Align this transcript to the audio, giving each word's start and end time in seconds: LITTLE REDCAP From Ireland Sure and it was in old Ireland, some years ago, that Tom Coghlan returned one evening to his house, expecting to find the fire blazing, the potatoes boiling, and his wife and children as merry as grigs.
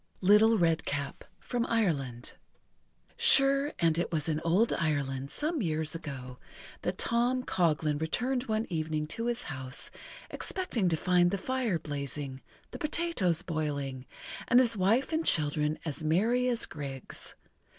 LITTLE 0.21 0.57
REDCAP 0.57 1.23
From 1.39 1.63
Ireland 1.67 2.31
Sure 3.17 3.71
and 3.77 3.99
it 3.99 4.11
was 4.11 4.27
in 4.27 4.41
old 4.43 4.73
Ireland, 4.73 5.29
some 5.29 5.61
years 5.61 5.93
ago, 5.93 6.39
that 6.81 6.97
Tom 6.97 7.43
Coghlan 7.43 7.99
returned 8.01 8.45
one 8.45 8.65
evening 8.71 9.05
to 9.09 9.27
his 9.27 9.43
house, 9.43 9.91
expecting 10.31 10.89
to 10.89 10.97
find 10.97 11.29
the 11.29 11.37
fire 11.37 11.77
blazing, 11.77 12.41
the 12.71 12.79
potatoes 12.79 13.43
boiling, 13.43 14.07
and 14.47 14.59
his 14.59 14.75
wife 14.75 15.13
and 15.13 15.23
children 15.23 15.77
as 15.85 16.03
merry 16.03 16.47
as 16.49 16.65
grigs. 16.65 17.35